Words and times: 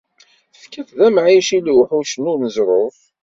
Tefkiḍ-t 0.53 0.91
d 0.97 0.99
amɛic 1.07 1.49
i 1.57 1.59
lewḥuc 1.59 2.11
n 2.17 2.29
uneẓruf. 2.33 2.99